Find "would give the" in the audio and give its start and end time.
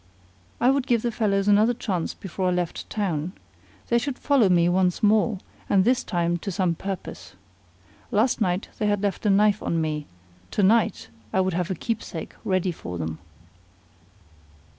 0.71-1.11